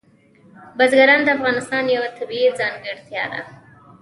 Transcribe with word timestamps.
بزګان 0.77 1.19
د 1.23 1.27
افغانستان 1.37 1.83
یوه 1.95 2.09
طبیعي 2.17 2.49
ځانګړتیا 2.59 3.23
ده. 3.31 3.41